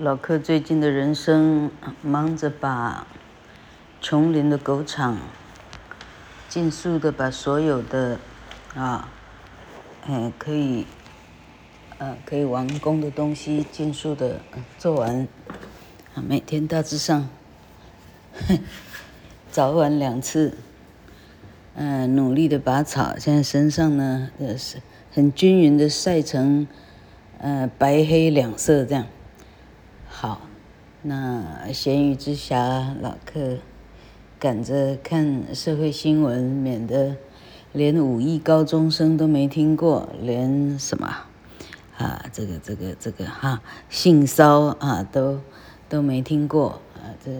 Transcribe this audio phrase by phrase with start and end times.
[0.00, 3.06] 老柯最近的人生忙着把
[4.00, 5.18] 琼林的狗场
[6.48, 8.18] 尽速的把所有的
[8.74, 9.10] 啊，
[10.06, 10.86] 哎可以，
[11.98, 14.40] 呃可以完工的东西尽速的
[14.78, 15.28] 做完，
[16.14, 17.28] 啊每天大致上，
[19.52, 20.56] 早晚两次，
[21.74, 24.78] 嗯、呃、努力的拔草，现在身上呢呃是
[25.12, 26.66] 很均匀的晒成，
[27.36, 29.04] 呃白黑两色这样。
[31.02, 33.56] 那闲鱼之侠，老客
[34.38, 37.16] 赶着看社会新闻，免得
[37.72, 41.06] 连五亿高中生都没听过，连什么
[41.96, 45.40] 啊，这个这个这个哈、性骚啊都
[45.88, 47.30] 都没听过啊，这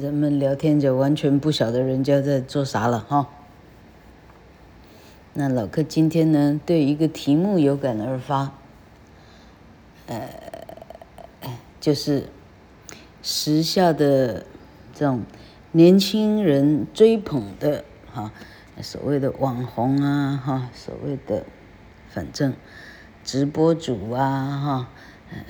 [0.00, 3.28] 人们聊天就完全不晓得人家在做啥了哈。
[5.34, 8.50] 那老客今天呢，对一个题目有感而发，
[10.08, 10.28] 呃。
[11.80, 12.30] 就是
[13.26, 14.44] 时下的
[14.92, 15.22] 这种
[15.72, 18.30] 年轻人追捧的哈，
[18.82, 21.42] 所谓的网红啊哈，所谓的
[22.10, 22.52] 反正
[23.24, 24.88] 直播主啊哈，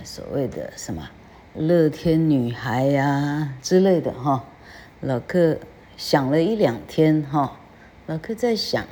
[0.04, 1.10] 所谓的什么
[1.52, 4.44] 乐天女孩呀之类的哈，
[5.00, 5.58] 老克
[5.96, 7.58] 想了一两天哈，
[8.06, 8.86] 老克在想，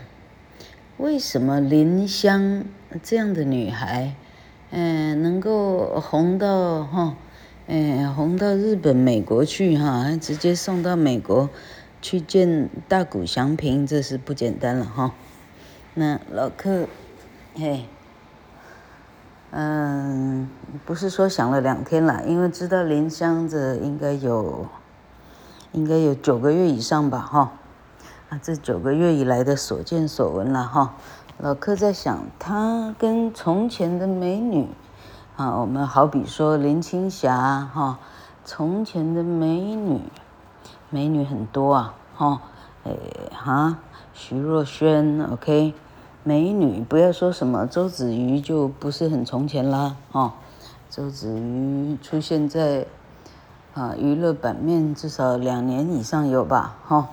[0.97, 2.65] 为什么林香
[3.01, 4.17] 这样的女孩，
[4.71, 7.17] 嗯，能够红到哈？
[7.69, 11.49] 哎，红到日本、美国去哈，还直接送到美国
[12.03, 15.15] 去见大谷翔平，这是不简单了哈。
[15.95, 16.89] 那老客，
[17.55, 17.87] 嘿，
[19.53, 20.51] 嗯，
[20.85, 24.67] 不是说想了两天了，因为知道林香这应该有，
[25.71, 27.53] 应该有九个月以上吧哈。
[28.29, 30.97] 啊，这九个月以来的所见所闻了哈。
[31.39, 34.67] 老客在想，他跟从前的美女。
[35.43, 37.99] 啊，我们好比说林青霞哈，
[38.45, 40.01] 从前的美女，
[40.89, 42.41] 美女很多啊，哈，
[42.85, 42.93] 哎
[43.35, 43.79] 哈，
[44.15, 45.75] 徐若瑄，OK，
[46.23, 50.35] 美女不要说什么周子瑜就不是很从前啦，哈，
[50.89, 52.87] 周子瑜出现在
[53.75, 57.09] 啊娱乐版面至少两年以上有吧，哈，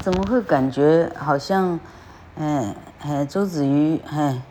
[0.00, 1.78] 怎么会感觉好像，
[2.38, 4.42] 哎哎，周子瑜哎。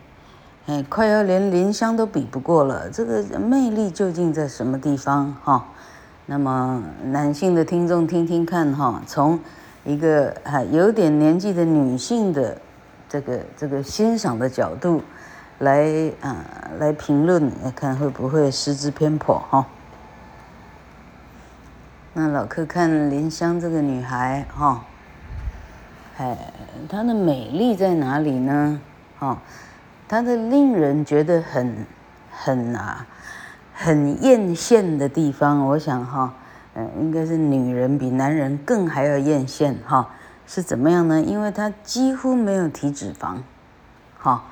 [0.68, 5.64] 哎，快要连林香都比不过了，这个魅力究竟在什么地方哈？
[6.26, 9.40] 那么男性的听众听听看哈，从
[9.86, 12.60] 一个还有点年纪的女性的
[13.08, 15.02] 这个这个欣赏的角度
[15.60, 16.36] 来啊
[16.78, 19.66] 来评论，看会不会失之偏颇哈？
[22.12, 24.84] 那老克看林香这个女孩哈，
[26.18, 26.52] 哎，
[26.90, 28.78] 她的美丽在哪里呢？
[29.18, 29.38] 哈？
[30.08, 31.84] 她的令人觉得很
[32.32, 33.06] 很啊
[33.74, 36.32] 很艳羡的地方，我想哈，
[36.74, 40.08] 嗯，应该是女人比男人更还要艳羡哈，
[40.46, 41.20] 是怎么样呢？
[41.20, 43.36] 因为她几乎没有体脂肪，
[44.18, 44.42] 哈，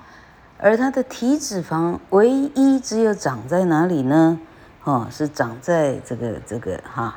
[0.59, 4.39] 而她的体脂肪唯一只有长在哪里呢？
[4.85, 7.17] 哦，是长在这个这个哈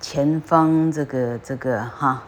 [0.00, 2.22] 前方这个这个哈，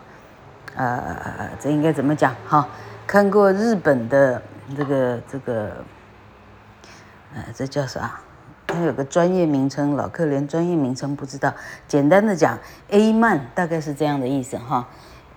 [0.74, 2.66] 呃，这应该怎么讲哈？
[3.06, 4.42] 看过日本的。
[4.77, 5.84] 这个这个，
[7.34, 8.21] 呃，这叫啥？
[8.66, 11.55] 它有个专业名称，老客连专业名称不知道。
[11.87, 14.88] 简单的讲，A 漫大概是这样的意思哈。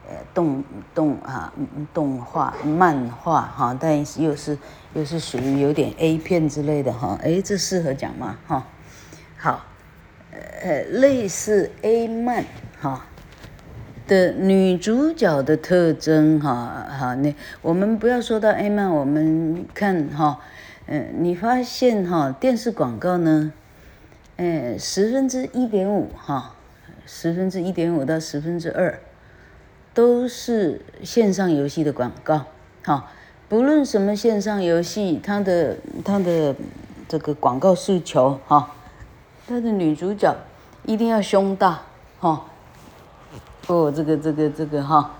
[0.08, 0.64] 呃，动
[0.94, 1.52] 动啊，
[1.94, 4.58] 动画漫画哈，但又是
[4.94, 7.18] 又是属于有点 A 片之类的哈。
[7.24, 8.38] 哎，这适合讲吗？
[8.48, 8.66] 哈，
[9.36, 9.66] 好，
[10.62, 12.46] 呃，类似 A 漫
[12.80, 13.06] 哈。
[14.08, 17.34] 的女主角的特征，哈哈，那
[17.64, 20.40] 我们不要说到 A 漫，我们看哈，
[20.86, 23.52] 嗯，你发现哈，电视广告呢，
[24.36, 26.54] 嗯，十分之一点五哈，
[27.08, 29.00] 十分之一点五到十分之二，
[29.94, 32.46] 都是线上游戏的广告，
[32.84, 33.12] 哈，
[33.50, 36.56] 不论什么线上游戏，它的它的
[37.08, 38.76] 这个广告诉求哈，
[39.48, 40.36] 它的女主角
[40.86, 41.82] 一定要胸大，
[42.20, 42.46] 哈。
[43.68, 45.12] 哦，这个这个这个哈，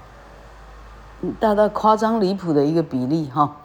[1.40, 3.58] 大到夸张离谱的一个比例哈，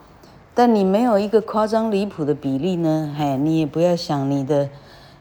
[0.54, 4.70] 但你没有一个夸张离谱的比例呢，嘿，你也不要想你的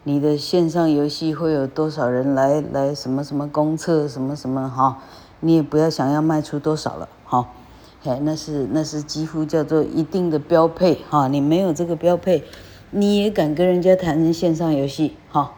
[0.03, 4.99] 你的线上游戏会有多少人来来什么什么公测什么什么哈，
[5.41, 7.45] 你也不要想要卖出多少了哈，
[8.01, 12.45] 嘿，那是那是几乎叫做一定的标配哈，你没有这个标配，
[12.91, 15.51] 你也敢跟人家谈线上游戏哈？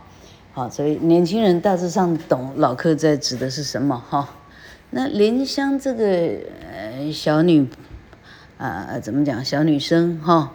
[0.54, 4.36] 好，所以年轻人大致上懂老客在指的是什么哈。
[4.90, 7.70] 那莲香这个呃小女，
[8.58, 10.52] 啊、怎么讲小女生哈，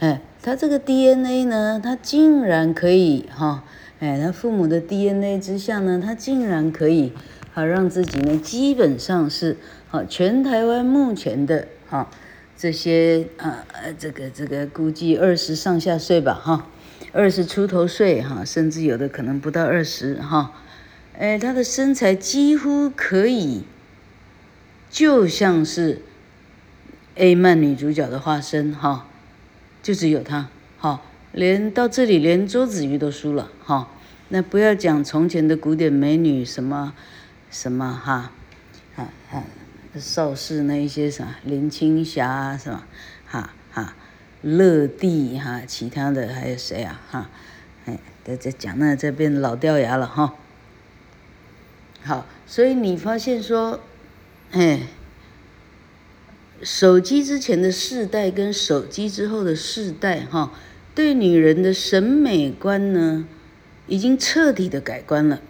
[0.00, 3.62] 哎，她这个 DNA 呢，她竟然可以哈，
[4.00, 7.12] 哎，她父母的 DNA 之下呢，她竟然可以
[7.52, 9.56] 好让自己呢，基本上是
[9.86, 12.10] 好全台湾目前的哈
[12.56, 16.66] 这些啊呃这个这个估计二十上下岁吧哈，
[17.12, 20.52] 二十出头岁哈，甚至有的可能不到二十哈，
[21.18, 23.64] 哎，他的身材几乎可以
[24.90, 26.02] 就像是
[27.14, 29.06] A 漫女主角的化身哈。
[29.80, 33.88] 就只有他，好，连到这里连周子瑜都输了，哈，
[34.28, 36.92] 那不要讲从前的古典美女什么，
[37.48, 38.32] 什么哈，
[38.96, 39.44] 啊啊，
[39.94, 42.86] 邵氏那一些啥林青霞是吧，
[43.24, 43.50] 哈哈，
[44.42, 47.30] 乐蒂哈，其他的还有谁啊哈，
[47.86, 50.34] 哎，在在讲那这边老掉牙了哈，
[52.02, 53.80] 好，所以你发现说，
[54.52, 54.80] 哎。
[56.60, 60.50] 手机之前的世代跟手机之后的世代，哈，
[60.92, 63.28] 对女人的审美观呢，
[63.86, 65.40] 已经彻底的改观了，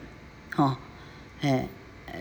[0.51, 0.79] 哈，
[1.41, 1.67] 哎，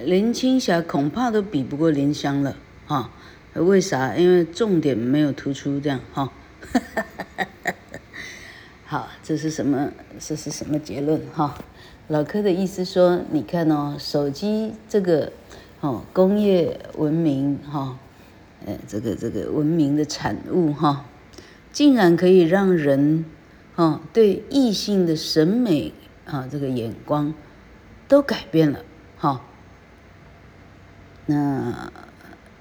[0.06, 2.56] 林青霞恐怕都比不过林香了，
[2.86, 3.12] 哈，
[3.56, 4.16] 为啥？
[4.16, 6.32] 因为重点没有突出，这样，哈，
[8.86, 9.92] 好，这是什么？
[10.20, 11.22] 这是什么结论？
[11.34, 11.58] 哈，
[12.08, 15.32] 老柯的意思说，你看哦，手机这个，
[15.82, 17.98] 哦，工业文明，哈。
[18.66, 21.06] 呃，这个这个文明的产物哈，
[21.72, 23.24] 竟然可以让人，
[23.76, 25.94] 哦，对异性的审美
[26.26, 27.34] 啊，这个眼光
[28.08, 28.80] 都改变了
[29.18, 29.42] 哈。
[31.28, 31.92] 那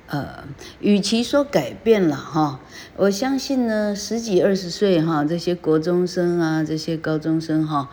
[0.07, 0.45] 呃，
[0.81, 2.61] 与其说改变了哈，
[2.97, 7.91] 我相信呢，十几二十岁哈，这些国中生啊，这些高中生哈，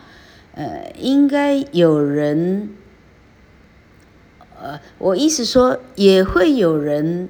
[0.54, 2.70] 呃，应该有人，
[4.60, 7.28] 呃，我意思说也会有人。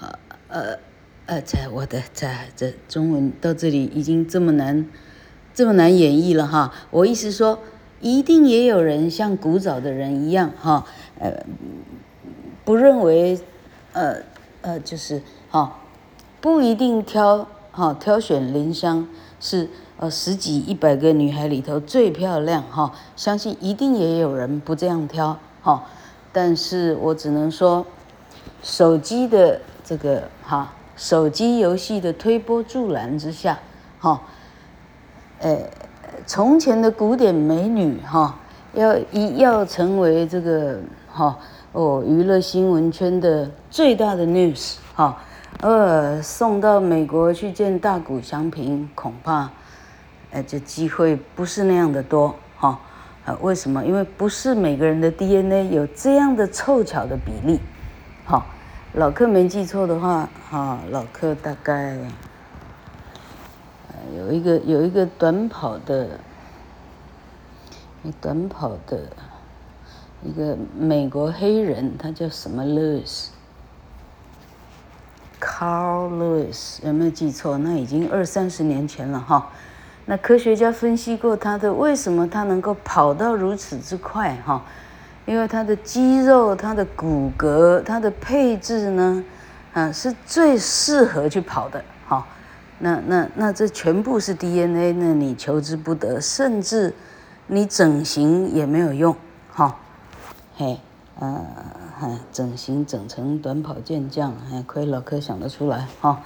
[0.00, 0.18] 呃，
[0.48, 0.78] 呃
[1.26, 4.88] 呃，在我的在这中文到这里已经这么难，
[5.54, 6.72] 这么难演绎了哈。
[6.90, 7.60] 我意思说，
[8.00, 10.86] 一定也有人像古早的人一样哈，
[11.20, 11.44] 呃，
[12.70, 13.36] 不认为，
[13.94, 14.14] 呃
[14.62, 15.20] 呃，就是
[15.50, 15.78] 哈，
[16.40, 19.08] 不一定挑哈挑选林香
[19.40, 25.82] 是呃十几一百个女孩里头最漂亮哈，相信一定也有人不这样挑哈。
[26.32, 27.84] 但是我只能说，
[28.62, 29.60] 手机的。
[29.84, 33.58] 这个哈，手机游戏的推波助澜之下，
[33.98, 34.22] 哈，
[35.40, 35.58] 呃，
[36.24, 38.38] 从前的古典美女哈，
[38.74, 40.78] 要一要成为这个
[41.08, 41.36] 哈
[41.72, 45.16] 哦娱乐新闻圈的最大的 news 哈，
[45.60, 49.50] 呃，送到美国去见大谷翔平，恐怕，
[50.30, 52.78] 呃，这机会不是那样的多哈，
[53.24, 53.84] 啊，为什么？
[53.84, 57.60] 因为不是每个人的 DNA 有这样的凑巧的比例，
[58.24, 58.44] 哈。
[58.94, 61.96] 老客没记错的话，哈，老客大概
[64.16, 66.08] 有一个有一个短跑的，
[68.20, 69.00] 短跑的
[70.22, 72.64] 一个美国黑人，他叫什么
[75.42, 77.58] ？Lewis，Carl Lewis，有没有记错？
[77.58, 79.50] 那已经二三十年前了哈。
[80.06, 84.62] 那科学家分析过他的为什么他能够跑到如此之快哈？
[85.26, 89.22] 因为他的肌肉、他的骨骼、他的配置呢，
[89.72, 91.84] 啊，是最适合去跑的。
[92.06, 92.26] 好，
[92.78, 96.92] 那那那这全部是 DNA，那你求之不得，甚至
[97.52, 99.16] 你整形也没有用。
[99.52, 99.76] 哈，
[100.56, 100.78] 嘿，
[101.18, 101.44] 呃，
[102.30, 105.88] 整形整成短跑健将，还亏老柯想得出来。
[106.00, 106.22] 哈，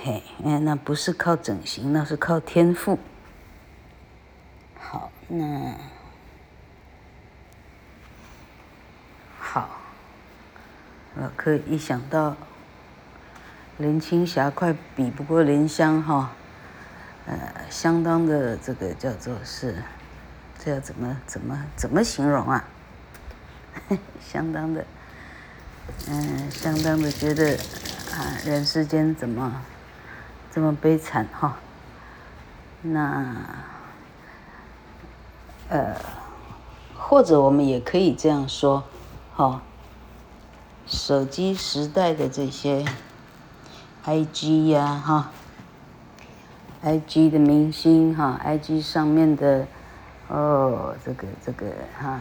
[0.00, 3.00] 嘿，哎，那不是靠整形，那是靠天赋。
[4.78, 5.74] 好，那。
[9.40, 9.68] 好，
[11.16, 12.36] 老柯一想到
[13.76, 16.30] 林青霞快比不过林香哈，
[17.26, 19.82] 呃，相当的这个叫做是，
[20.64, 22.64] 这要怎么怎么怎么形容啊？
[24.24, 24.84] 相当的，
[26.08, 27.56] 嗯、相当的觉得
[28.12, 29.60] 啊，人世间怎么
[30.52, 31.56] 这么悲惨哈？
[32.82, 33.34] 那，
[35.68, 35.96] 呃，
[36.96, 38.84] 或者我们也可以这样说。
[39.34, 39.62] 哈，
[40.86, 42.84] 手机时代的这些
[44.04, 45.32] ，IG 呀，哈
[46.84, 49.66] ，IG 的明星哈，IG 上面的，
[50.28, 51.66] 哦，这个这个
[51.98, 52.20] 哈，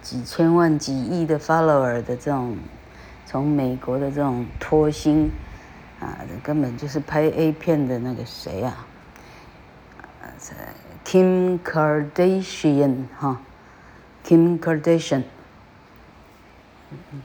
[0.00, 2.56] 几千万、几亿的 follower 的这种，
[3.26, 5.30] 从美国的这种脱星，
[6.00, 8.74] 啊，根本就是拍 A 片的那个谁呀，
[10.22, 10.32] 啊
[11.04, 13.40] ，Kim Kardashian 哈
[14.24, 15.22] ，Kim Kardashian。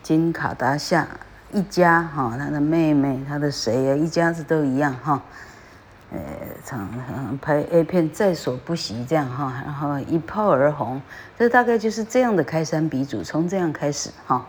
[0.01, 1.07] 金卡达夏
[1.53, 5.21] 一家哈，他的妹妹，他的谁呀，一家子都一样哈。
[6.13, 6.19] 呃，
[6.65, 11.01] 常常拍 A 片在所不惜这样哈，然后一炮而红，
[11.39, 14.45] 这大概就是这样的开山鼻祖，从这样开始哈。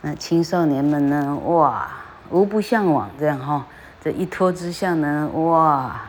[0.00, 1.90] 那青少年们呢，哇，
[2.30, 3.66] 无不向往这样哈。
[4.02, 6.00] 这一拖之下呢，哇，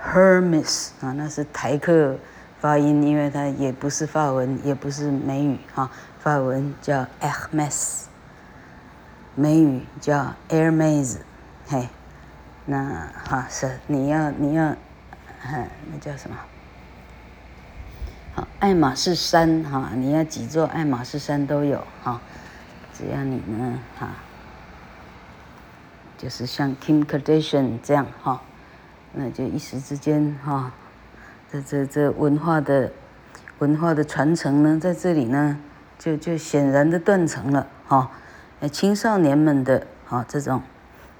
[0.00, 2.16] Hermes 啊，那是台客
[2.60, 8.07] 发音，因为它也不是法文，也不是美语啊，法文叫 Hermes。
[9.38, 11.18] 美语叫 Hermes，
[11.68, 11.88] 嘿，
[12.66, 16.36] 那哈是你要你要，哈那叫什么？
[18.34, 22.20] 好，爱马仕山哈，你要几座爱马仕山都有哈，
[22.92, 24.08] 只要你呢哈，
[26.18, 28.42] 就是像 Kim Kardashian 这样哈，
[29.12, 30.72] 那就一时之间哈，
[31.48, 32.90] 这这这文化的
[33.60, 35.60] 文化的传承呢，在这里呢，
[35.96, 38.10] 就就显然的断层了哈。
[38.66, 40.62] 青少年们的啊，这种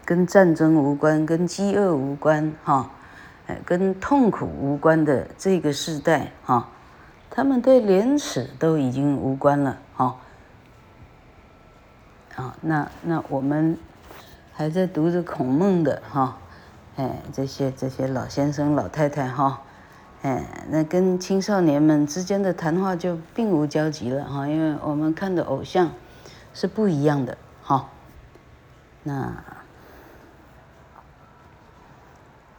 [0.05, 2.91] 跟战争无关、跟饥饿无关、哈，
[3.47, 6.69] 哎跟痛苦无关的这个时代哈，
[7.31, 10.17] 他们对廉耻都已经无关了哈。
[12.35, 13.79] 啊，那那我们
[14.53, 16.39] 还在读着孔孟的哈，
[16.97, 19.61] 哎，这些这些老先生老太太哈，
[20.23, 25.91] 哎，那跟青少年们之间的谈话就并无交集了哈，因为我们看的偶像。
[26.59, 27.91] 是不一样的，好，
[29.05, 29.45] 那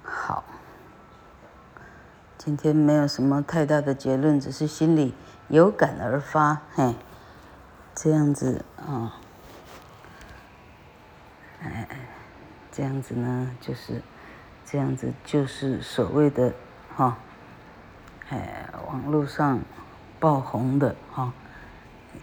[0.02, 0.42] 好，
[2.38, 5.14] 今天没有什么太大的结论，只是心里
[5.50, 6.96] 有感而发，嘿，
[7.94, 9.20] 这样子啊，
[11.62, 11.86] 哎，
[12.72, 14.02] 这样子呢，就是
[14.66, 16.54] 这样子，就是所谓的
[16.96, 17.18] 哈，
[18.30, 19.60] 哎，网络上
[20.22, 21.34] 爆红的哈。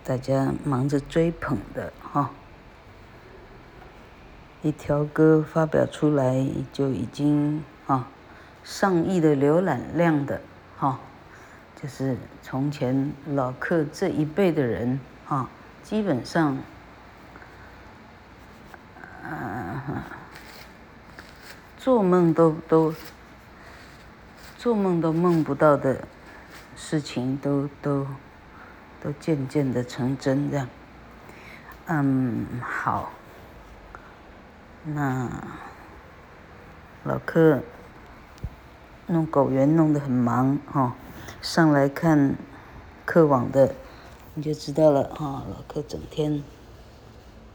[0.07, 2.31] 大家忙着追捧的哈，
[4.63, 8.07] 一条歌发表出来就已经啊
[8.63, 10.41] 上亿的浏览量的
[10.79, 11.01] 哈，
[11.83, 15.51] 就是从前老客这一辈的人啊，
[15.83, 16.57] 基本上，
[19.25, 19.81] 嗯，
[21.77, 22.95] 做梦都都
[24.57, 26.07] 做梦都梦不到的
[26.77, 28.07] 事情都都。
[29.01, 30.69] 都渐渐的成真，这样。
[31.87, 33.11] 嗯，好。
[34.85, 35.29] 那
[37.05, 37.61] 老客
[39.07, 40.97] 弄狗园弄得很忙哈，
[41.43, 42.37] 上来看
[43.05, 43.75] 客网的
[44.35, 45.45] 你就知道了哈。
[45.49, 46.43] 老客整天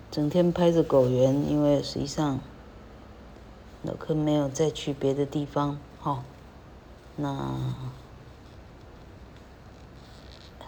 [0.09, 2.39] 整天拍着狗园，因为实际上
[3.83, 6.23] 老客没有再去别的地方哈。
[7.15, 7.29] 那，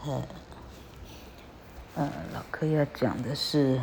[0.05, 0.21] 呃。
[1.95, 3.79] 呃，老客要讲的是，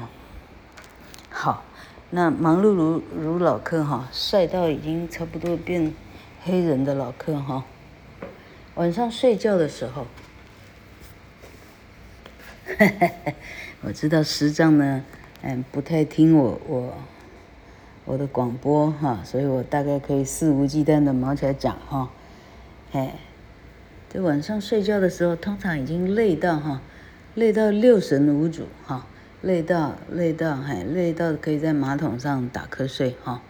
[1.31, 1.63] 好，
[2.11, 5.95] 那忙碌如如老客哈，晒到已经差不多变
[6.43, 7.65] 黑人的老客哈，
[8.75, 10.09] 晚上睡觉的时候，
[13.83, 15.05] 我知道师丈呢，
[15.43, 16.93] 嗯，不太听我我
[18.05, 22.11] 我的广播哈，所以我大概可以肆无忌惮的毛起来讲哈，
[22.91, 23.15] 哎，
[24.13, 26.81] 这晚上睡觉的时候，通常已经累到哈。
[27.41, 29.07] 累到六神无主哈，
[29.41, 33.41] 累到累到还累到可以在马桶上打瞌睡哈，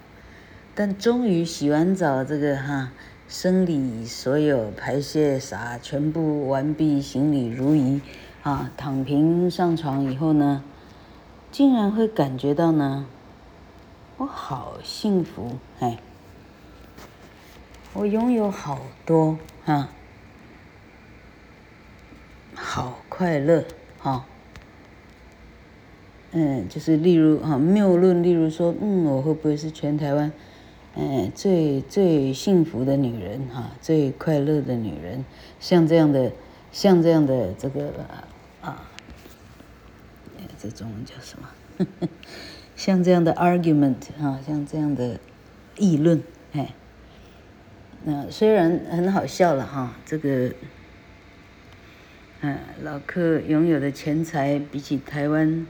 [0.77, 2.93] 但终于洗完澡这个哈，
[3.29, 8.01] 生理所有排泄啥全部完毕，行礼如仪
[8.45, 10.63] 啊，躺平上床以后呢，
[11.51, 13.07] 竟然会感觉到呢，
[14.19, 15.99] 我好幸福哎，
[17.95, 19.89] 我拥有好多哈。
[22.63, 23.65] 好快乐，
[24.03, 24.25] 哈，
[26.33, 30.33] 嗯，就是例如哈谬论，例如说，嗯，我会不会是全台湾，
[30.97, 35.23] 嗯，最最幸福的女人哈，最快乐的女人，
[35.59, 36.33] 像这样的，
[36.73, 37.93] 像这样的这个
[38.63, 38.89] 啊，
[40.57, 42.09] 这中文叫什么？
[42.75, 45.21] 像这样的 argument 哈，像这样的
[45.77, 46.73] 议论，哎，
[48.05, 50.51] 那虽然很好笑了哈，这个。
[52.43, 55.67] 嗯，老客拥有的钱财比起台湾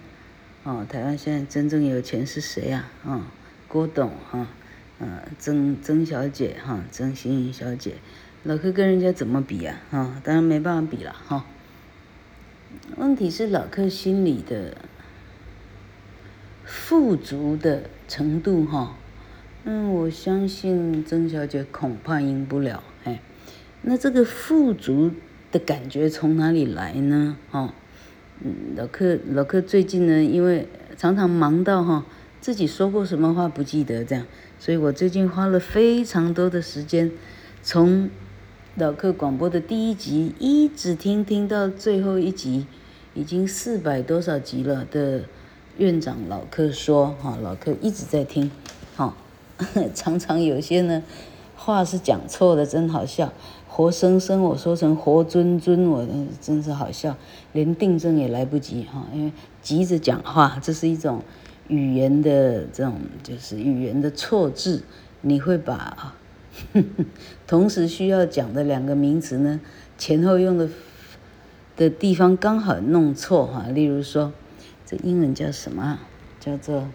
[0.62, 2.86] 哦，台湾现在真正有钱是谁呀？
[3.04, 3.22] 啊、哦，
[3.66, 4.46] 郭董哈，
[5.00, 7.94] 呃，曾曾小姐哈，曾心怡小姐，
[8.44, 9.80] 老柯跟人家怎么比呀？
[9.90, 11.44] 啊，当然没办法比了哈。
[12.96, 14.76] 问题是老柯心里的
[16.64, 18.94] 富足的程度哈，
[19.64, 22.84] 嗯，我相信曾小姐恐怕赢不了。
[23.02, 23.20] 哎，
[23.82, 25.10] 那这个富足
[25.52, 27.36] 的感觉从哪里来呢？
[27.50, 27.74] 哈？
[28.42, 30.66] 嗯，老客老客最近呢，因为
[30.96, 32.06] 常常忙到哈，
[32.40, 34.26] 自己说过什么话不记得这样，
[34.58, 37.10] 所以我最近花了非常多的时间，
[37.62, 38.08] 从
[38.76, 42.66] 老客广播的第一集一直听听到最后一集，
[43.12, 45.24] 已经四百多少集了的
[45.76, 48.50] 院长老客说哈，老客一直在听，
[48.96, 49.14] 哈，
[49.94, 51.02] 常常有些呢
[51.56, 53.34] 话是讲错的，真好笑。
[53.72, 56.04] 活生生我说成活尊尊，我
[56.40, 57.16] 真是好笑，
[57.52, 61.22] 连订正也来不及哈，因为急着讲话，这是一种
[61.68, 64.82] 语言的这种就是语言的错字，
[65.20, 66.12] 你会把
[66.74, 67.04] 呵呵
[67.46, 69.60] 同时需要讲的两个名词呢
[69.96, 70.68] 前后用的
[71.76, 74.32] 的地方刚好弄错哈，例如说
[74.84, 76.00] 这英文叫什么？
[76.40, 76.88] 叫做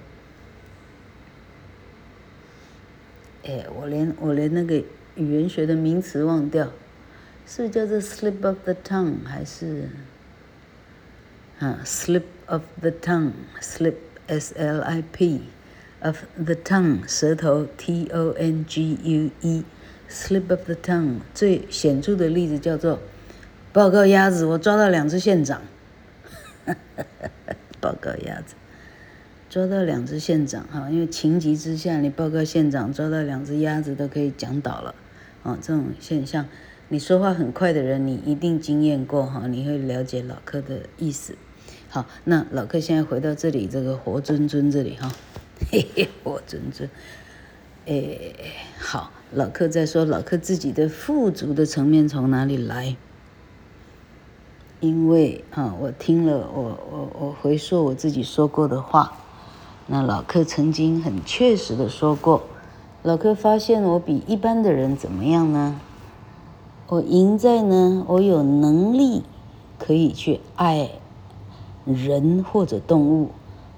[3.46, 4.84] 哎，我连我连那个。
[5.16, 6.72] 语言学的名词忘掉，
[7.48, 9.90] 是叫做 slip of the tongue 还是
[11.60, 13.96] 啊 slip of the tongue，slip
[14.28, 15.42] s l i p
[16.02, 23.00] of the tongue 舌头 t o n g u e，slip of the tongue 最显著的例子叫做
[23.72, 25.62] 报告鸭子，我抓到两只县长，
[27.80, 28.56] 报告鸭子。
[29.48, 34.94] 抓到两只县长哈，因为情急之下，你报告县长抓到两只鸭子都可以讲倒了，
[35.46, 36.48] 啊，这种现象，
[36.90, 41.38] 你说话很快的人，你一定经验过哈，你会了解老客的意思。
[41.88, 45.12] 好，那老客现在回到这里，这个活尊尊这里哈，
[45.72, 46.90] 嘿嘿，活尊尊，
[47.86, 48.34] 诶，
[48.80, 52.98] 好，老客在说老客自己的富足的层面从哪里来？
[54.80, 59.16] 因为啊，我听了，我我我回溯我自己说过的话。
[59.86, 62.44] 那老客曾经很确实的说过，
[63.06, 65.80] 老柯发现我比一般的人怎么样呢？
[66.88, 69.22] 我赢在呢，我有能力
[69.78, 70.90] 可以去爱
[71.86, 73.30] 人或者动物，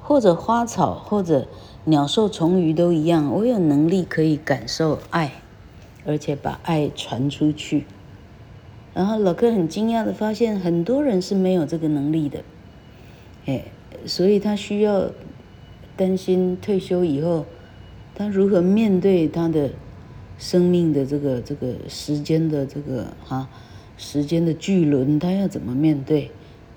[0.02, 1.46] 或者花草，或者
[1.84, 5.34] 鸟兽虫鱼都一样，我有能力可以感受爱，
[6.06, 7.86] 而且把爱传出去。
[8.94, 12.44] 然后老柯很惊讶的发现，很多人是没有这个能力的，
[13.46, 13.66] 哎，
[14.06, 15.10] 所以他需要。
[15.98, 17.44] 担心退休以后，
[18.18, 19.70] 他如何面对他的
[20.40, 23.48] 生命的这个这个时间的这个哈
[23.96, 26.32] 时间的巨轮，他要怎么面对？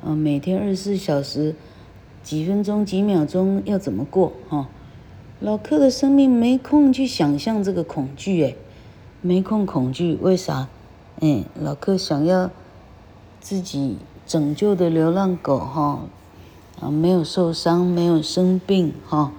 [0.04, 1.54] 啊，每天二十四小时，
[2.22, 4.34] 几分钟几秒钟要怎么过？
[4.50, 4.68] 哈，
[5.40, 8.54] 老克的生命没空去想象这个恐惧，哎，
[9.22, 10.68] 没空恐惧，为啥？
[11.20, 12.50] 哎，老克想要
[13.40, 16.00] 自己拯救的流浪狗，哈。
[16.80, 19.32] 啊，没有受伤，没有生病，哈，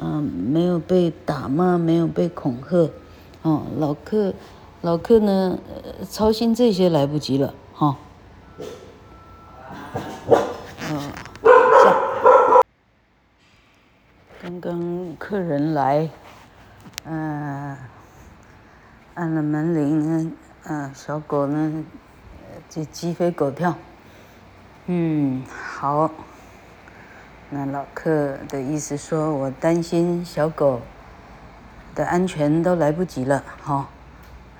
[0.00, 2.88] 嗯，没有被打骂，没有被恐吓，
[3.42, 4.32] 哦，老客，
[4.82, 5.58] 老客呢，
[6.08, 7.96] 操心这些来不及了，哈。
[10.90, 11.00] 嗯，
[11.82, 11.96] 下，
[14.40, 16.08] 刚刚客人来，
[17.04, 17.76] 嗯，
[19.14, 20.32] 按了门铃，
[20.62, 21.84] 嗯，小狗呢，
[22.70, 23.74] 就鸡飞狗跳，
[24.86, 25.42] 嗯，
[25.74, 26.08] 好。
[27.50, 30.82] 那老柯的意思说，我担心小狗
[31.94, 33.88] 的安全都来不及了，哈，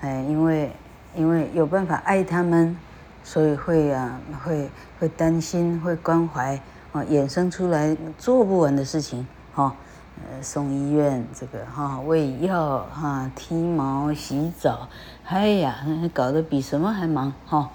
[0.01, 0.73] 哎，因为
[1.15, 2.75] 因为有办法爱他们，
[3.23, 6.59] 所以会啊，会会担心，会关怀，
[6.93, 9.75] 啊，衍生出来做不完的事情，哈，
[10.17, 14.89] 呃，送医院这个哈，喂药哈，剃毛、洗澡，
[15.27, 15.77] 哎呀，
[16.15, 17.69] 搞得比什么还忙，哈，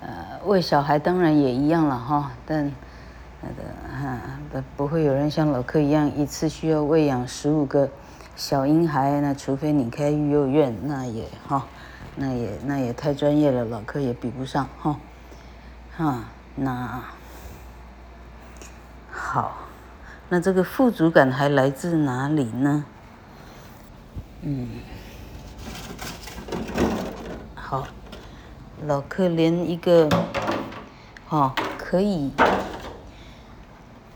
[0.00, 0.08] 呃，
[0.44, 2.70] 喂小孩当然也一样了，哈，但。
[3.42, 4.20] 那个哈，
[4.52, 7.88] 不不会有人像老柯一样一次需要喂养十五个
[8.36, 11.66] 小婴孩，那除非你开育幼院，那也哈，
[12.14, 14.96] 那也那也太专业了，老柯也比不上哈，
[15.96, 16.24] 哈，
[16.54, 17.02] 那
[19.10, 19.58] 好，
[20.28, 22.84] 那这个富足感还来自哪里呢？
[24.42, 24.68] 嗯，
[27.56, 27.88] 好，
[28.86, 30.08] 老柯连一个，
[31.26, 32.30] 哈，可以。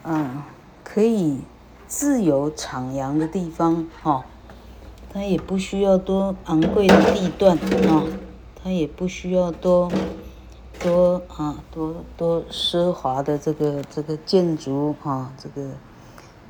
[0.09, 0.41] 嗯，
[0.85, 1.41] 可以
[1.89, 4.25] 自由徜徉的地方，哈、哦，
[5.13, 8.09] 它也不需要多昂贵的地段，啊、哦，
[8.63, 9.91] 它也不需要多
[10.79, 15.71] 多啊多多奢华的这个这个建筑，哈、这个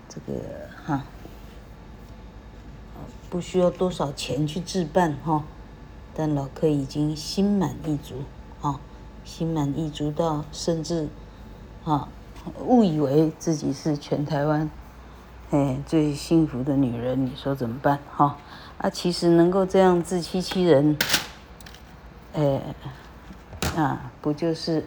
[0.06, 0.38] 这个
[0.84, 1.02] 哈，
[3.30, 5.44] 不需要多少钱去置办哈，
[6.14, 8.16] 但老客已经心满意足
[8.60, 8.78] 啊，
[9.24, 11.08] 心满意足到甚至
[11.84, 12.10] 啊
[12.64, 14.70] 误以为自己是全台湾
[15.50, 18.36] 哎最幸福的女人，你说怎么办哈？
[18.78, 20.96] 啊，其实能够这样自欺欺人，
[22.34, 22.60] 哎
[23.76, 24.84] 啊，不就是？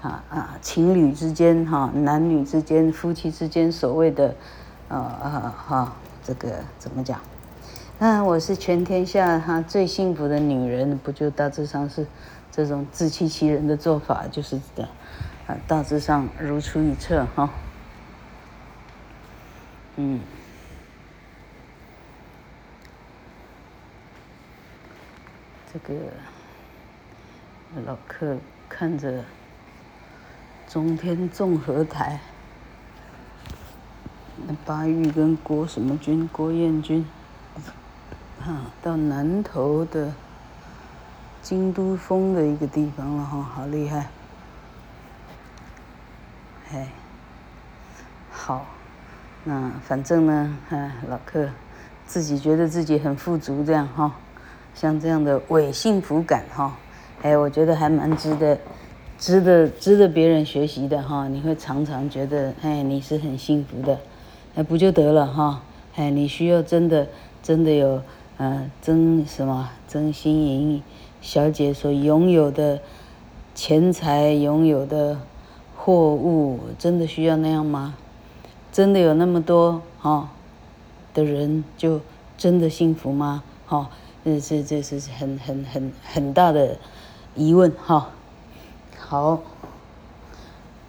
[0.00, 4.32] 啊啊，情侣之间哈，男女之间、夫妻之间，所谓的，
[4.88, 7.18] 啊啊哈，这个怎么讲？
[7.98, 12.06] 那我是全天下哈最幸福的女人，不就大致上是
[12.52, 14.88] 这种自欺欺人的做法，就是的，
[15.48, 17.50] 啊，大致上如出一辙哈。
[19.96, 20.20] 嗯，
[25.72, 25.94] 这个
[27.84, 28.36] 老客
[28.68, 29.24] 看着。
[30.70, 32.20] 中天综合台，
[34.46, 37.06] 那巴育跟郭什么军、郭彦军，
[38.42, 40.12] 啊，到南投的
[41.40, 44.10] 京都峰的一个地方了哈，好厉害！
[46.72, 46.88] 哎，
[48.30, 48.66] 好，
[49.44, 51.48] 那反正呢，哎，老客
[52.06, 54.12] 自己觉得自己很富足，这样哈，
[54.74, 56.76] 像这样的伪幸福感哈，
[57.22, 58.58] 哎，我觉得还蛮值得。
[59.18, 63.98] 值得值得别人学习的哈，你会常常觉得哎，你是很幸福的，
[64.54, 65.60] 哎，不就得了哈？
[65.96, 67.04] 哎，你需要真的
[67.42, 68.00] 真的有
[68.36, 70.80] 嗯，真什么真心莹
[71.20, 72.78] 小姐所拥有的
[73.56, 75.18] 钱财，拥有的
[75.88, 77.94] 货物，真的需要那样吗？
[78.70, 80.28] 真的有那么多哈
[81.14, 82.02] 的人就
[82.36, 83.42] 真的幸福吗？
[83.66, 83.88] 哈，
[84.22, 86.76] 这是这是很很很很大的
[87.34, 88.10] 疑问哈。
[88.98, 89.40] 好，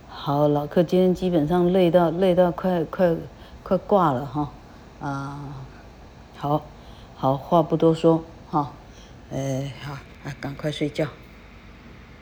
[0.09, 3.15] 好，老客今天基本上累到累到快快
[3.63, 4.49] 快挂了哈，
[4.99, 5.39] 啊，
[6.35, 6.61] 好，
[7.15, 8.73] 好，话不多说哈，
[9.31, 9.93] 呃，好，
[10.25, 11.07] 啊，赶快睡觉。